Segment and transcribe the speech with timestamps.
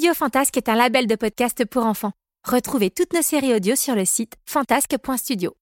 [0.00, 2.12] Studio Fantasque est un label de podcast pour enfants.
[2.48, 5.54] Retrouvez toutes nos séries audio sur le site fantasque.studio.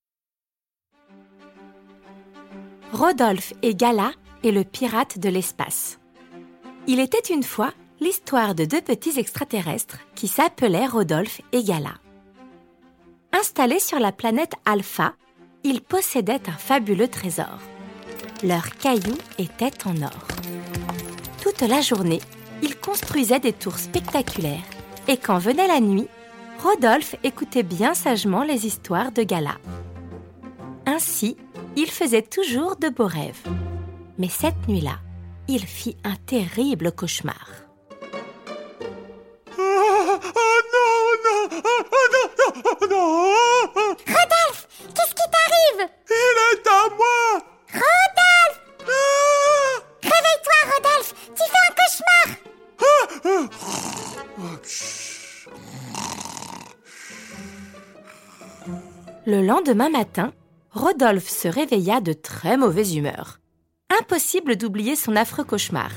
[2.93, 4.13] Rodolphe et Gala
[4.45, 5.99] et le pirate de l'espace.
[6.87, 11.95] Il était une fois l'histoire de deux petits extraterrestres qui s'appelaient Rodolphe et Gala.
[13.33, 15.15] Installés sur la planète Alpha,
[15.65, 17.59] ils possédaient un fabuleux trésor.
[18.45, 20.29] Leurs cailloux étaient en or.
[21.43, 22.21] Toute la journée,
[22.63, 24.65] ils construisaient des tours spectaculaires
[25.09, 26.09] et quand venait la nuit,
[26.63, 29.57] Rodolphe écoutait bien sagement les histoires de Gala.
[30.87, 31.37] Ainsi,
[31.77, 33.43] il faisait toujours de beaux rêves.
[34.19, 34.99] Mais cette nuit-là,
[35.47, 37.68] il fit un terrible cauchemar.
[59.31, 60.33] Le lendemain matin,
[60.71, 63.41] Rodolphe se réveilla de très mauvaise humeur.
[64.01, 65.91] Impossible d'oublier son affreux cauchemar.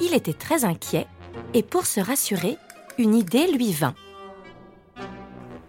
[0.00, 1.06] Il était très inquiet
[1.54, 2.56] et pour se rassurer,
[2.98, 3.94] une idée lui vint.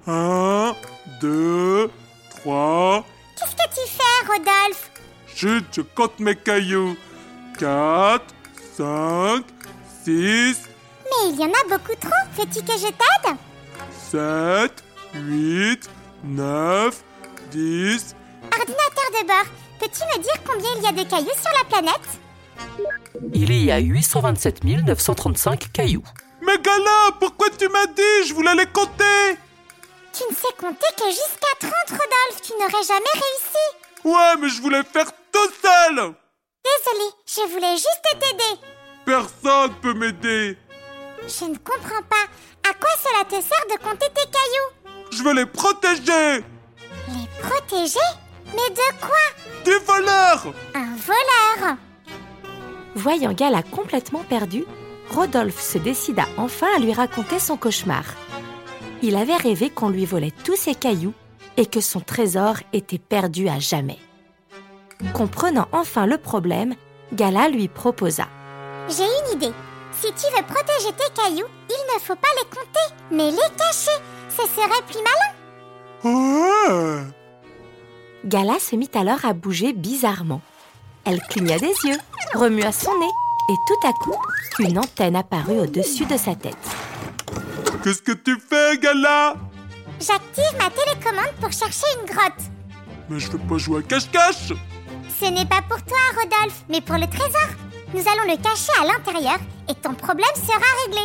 [0.07, 0.73] Un,
[1.21, 1.91] deux,
[2.31, 3.05] trois...
[3.37, 4.91] Qu'est-ce que tu fais, Rodolphe?
[5.27, 6.97] Chut, je compte mes cailloux.
[7.59, 8.33] Quatre,
[8.75, 9.43] cinq,
[10.03, 10.57] six,
[11.03, 12.09] Mais il y en a beaucoup trop.
[12.35, 13.35] Veux-tu que je t'aide?
[13.91, 14.83] Sept,
[15.13, 15.87] huit,
[16.23, 17.03] neuf,
[17.51, 18.15] dix...
[18.43, 19.45] Ordinateur de bord,
[19.79, 22.19] peux-tu me dire combien il y a de cailloux sur la planète?
[23.33, 26.03] Il y a 827 935 cailloux.
[26.41, 28.27] Mais Gala, pourquoi tu m'as dit?
[28.27, 29.37] Je voulais les compter
[30.13, 32.41] Tu ne sais compter que jusqu'à 30, Rodolphe.
[32.41, 33.65] Tu n'aurais jamais réussi.
[34.05, 35.95] Ouais, mais je voulais faire tout seul
[36.63, 38.59] Désolée, je voulais juste t'aider.
[39.05, 40.57] Personne peut m'aider
[41.27, 42.25] Je ne comprends pas.
[42.69, 44.78] À quoi cela te sert de compter tes cailloux?
[45.11, 46.43] Je veux les protéger
[47.09, 47.99] Les protéger
[48.47, 51.77] Mais de quoi Des voleurs Un voleur
[52.95, 54.65] Voyant Gala complètement perdu,
[55.11, 58.03] Rodolphe se décida enfin à lui raconter son cauchemar.
[59.01, 61.13] Il avait rêvé qu'on lui volait tous ses cailloux
[61.57, 63.99] et que son trésor était perdu à jamais.
[65.13, 66.75] Comprenant enfin le problème,
[67.13, 68.27] Gala lui proposa.
[68.89, 69.53] J'ai une idée.
[69.93, 73.91] Si tu veux protéger tes cailloux, il ne faut pas les compter, mais les cacher.
[74.39, 75.31] Ce serait plus malin.
[76.03, 77.03] Ouais
[78.25, 80.41] Gala se mit alors à bouger bizarrement.
[81.05, 81.97] Elle cligna des yeux,
[82.33, 83.05] remua son nez,
[83.49, 84.15] et tout à coup,
[84.59, 86.55] une antenne apparut au-dessus de sa tête.
[87.83, 89.35] Qu'est-ce que tu fais, Gala?
[89.99, 92.43] J'active ma télécommande pour chercher une grotte.
[93.09, 94.53] Mais je veux pas jouer à cache-cache
[95.19, 97.49] Ce n'est pas pour toi, Rodolphe, mais pour le trésor.
[97.93, 101.01] Nous allons le cacher à l'intérieur et ton problème sera réglé.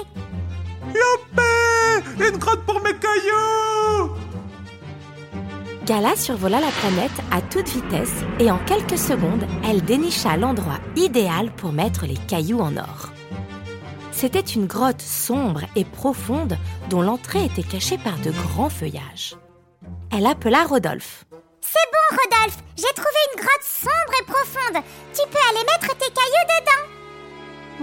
[0.89, 1.54] Yoppé
[2.19, 4.13] Une grotte pour mes cailloux
[5.87, 11.51] Gala survola la planète à toute vitesse et en quelques secondes, elle dénicha l'endroit idéal
[11.53, 13.11] pour mettre les cailloux en or.
[14.11, 16.57] C'était une grotte sombre et profonde
[16.89, 19.37] dont l'entrée était cachée par de grands feuillages.
[20.11, 21.25] Elle appela Rodolphe.
[21.61, 22.59] C'est bon, Rodolphe.
[22.77, 24.83] J'ai trouvé une grotte sombre et profonde.
[25.13, 26.85] Tu peux aller mettre tes cailloux dedans.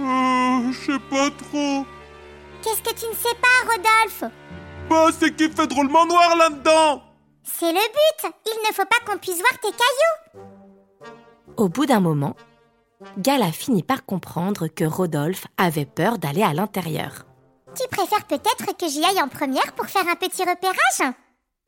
[0.00, 1.86] Euh, je sais pas trop.
[2.62, 4.32] Qu'est-ce que tu ne sais pas, Rodolphe
[4.88, 7.02] Bah, c'est qu'il fait drôlement noir là-dedans
[7.42, 8.32] C'est le but.
[8.46, 10.42] Il ne faut pas qu'on puisse voir tes cailloux.
[11.56, 12.36] Au bout d'un moment,
[13.18, 17.26] Gala finit par comprendre que Rodolphe avait peur d'aller à l'intérieur.
[17.74, 21.14] Tu préfères peut-être que j'y aille en première pour faire un petit repérage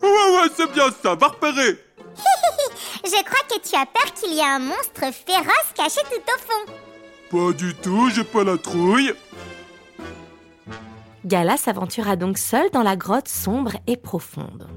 [0.03, 1.79] Ouais, ouais, c'est bien ça, va repérer
[3.05, 6.39] Je crois que tu as peur qu'il y ait un monstre féroce caché tout au
[6.39, 6.73] fond.
[7.31, 9.13] Pas du tout, j'ai pas la trouille.
[11.25, 14.69] Gala s'aventura donc seul dans la grotte sombre et profonde.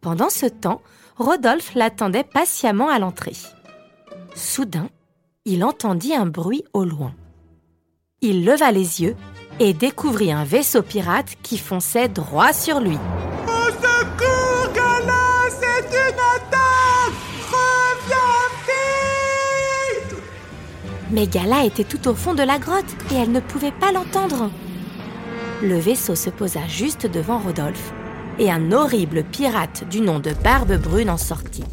[0.00, 0.80] Pendant ce temps,
[1.16, 3.36] Rodolphe l'attendait patiemment à l'entrée.
[4.34, 4.88] Soudain,
[5.44, 7.12] il entendit un bruit au loin.
[8.22, 9.16] Il leva les yeux
[9.58, 12.96] et découvrit un vaisseau pirate qui fonçait droit sur lui.
[13.46, 17.14] Au secours, Gala, c'est une attaque
[17.50, 18.48] Reviens
[21.10, 24.50] Mais Gala était tout au fond de la grotte et elle ne pouvait pas l'entendre.
[25.62, 27.92] Le vaisseau se posa juste devant Rodolphe
[28.38, 31.64] et un horrible pirate du nom de Barbe Brune en sortit.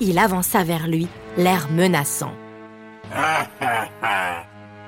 [0.00, 1.06] Il avança vers lui,
[1.36, 2.32] l'air menaçant.
[3.16, 4.44] Ah ah ah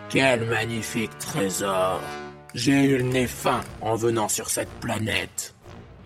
[0.09, 2.01] Quel magnifique trésor
[2.55, 5.55] J'ai eu le nez fin en venant sur cette planète.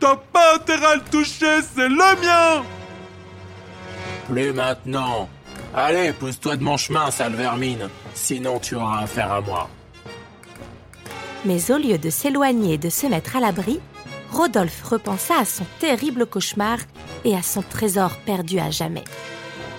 [0.01, 2.63] T'as pas intérêt à le toucher, c'est le mien
[4.29, 5.31] Plus maintenant.
[5.75, 7.89] Allez, pousse-toi de mon chemin, sale vermine.
[8.13, 9.71] Sinon, tu auras affaire à moi.
[11.45, 13.81] Mais au lieu de s'éloigner et de se mettre à l'abri,
[14.31, 16.79] Rodolphe repensa à son terrible cauchemar
[17.25, 19.05] et à son trésor perdu à jamais.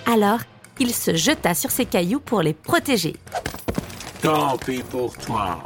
[0.06, 0.40] Alors,
[0.80, 3.16] il se jeta sur ses cailloux pour les protéger.
[4.22, 5.60] Tant pis pour toi.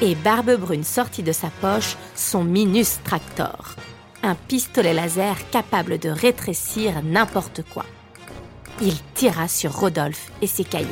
[0.00, 3.76] Et Barbe Brune sortit de sa poche son Minus Tractor,
[4.22, 7.84] un pistolet laser capable de rétrécir n'importe quoi.
[8.80, 10.88] Il tira sur Rodolphe et ses cailloux.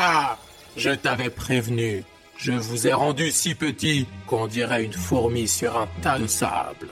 [0.00, 0.38] Ha
[0.76, 2.04] Je t'avais prévenu.
[2.36, 6.88] Je vous ai rendu si petit qu'on dirait une fourmi sur un tas de sable.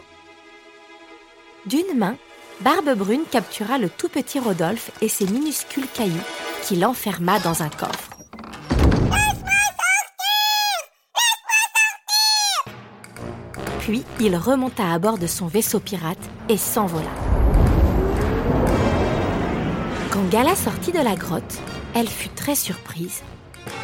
[1.67, 2.17] D'une main,
[2.63, 6.15] Barbe Brune captura le tout petit Rodolphe et ses minuscules cailloux
[6.63, 8.11] qu'il enferma dans un coffre.
[13.81, 16.19] Puis il remonta à bord de son vaisseau pirate
[16.49, 17.36] et s'envola.
[20.17, 21.59] Quand Gala sortit de la grotte,
[21.95, 23.23] elle fut très surprise.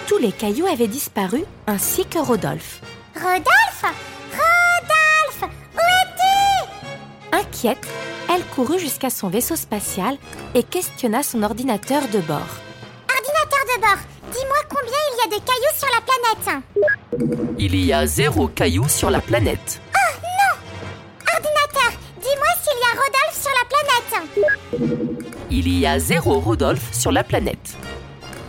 [0.07, 2.81] Tous les cailloux avaient disparu, ainsi que Rodolphe.
[3.15, 3.85] Rodolphe
[4.31, 7.37] Rodolphe Où es-tu?
[7.37, 7.87] Inquiète,
[8.35, 10.17] elle courut jusqu'à son vaisseau spatial
[10.55, 12.57] et questionna son ordinateur de bord.
[13.15, 13.99] Ordinateur de bord,
[14.33, 18.89] dis-moi combien il y a de cailloux sur la planète Il y a zéro caillou
[18.89, 19.83] sur la planète.
[25.51, 27.77] Il y a zéro Rodolphe sur la planète.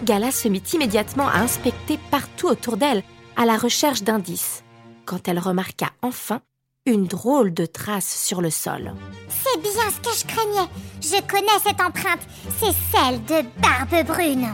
[0.04, 3.04] Gala se mit immédiatement à inspecter partout autour d'elle,
[3.36, 4.63] à la recherche d'indices,
[5.06, 6.42] quand elle remarqua enfin
[6.86, 8.94] une drôle de trace sur le sol.
[9.30, 10.69] C'est bien ce que je craignais.
[11.01, 12.19] Je connais cette empreinte.
[12.59, 14.50] C'est celle de Barbe Brune.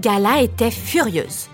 [0.00, 1.48] Gala était furieuse.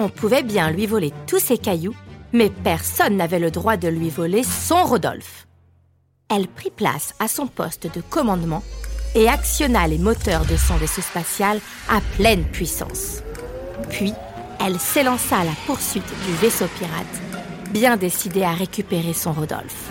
[0.00, 1.94] On pouvait bien lui voler tous ses cailloux,
[2.32, 5.43] mais personne n'avait le droit de lui voler son Rodolphe.
[6.28, 8.62] Elle prit place à son poste de commandement
[9.14, 13.22] et actionna les moteurs de son vaisseau spatial à pleine puissance.
[13.90, 14.12] Puis,
[14.64, 19.90] elle s'élança à la poursuite du vaisseau pirate, bien décidée à récupérer son Rodolphe.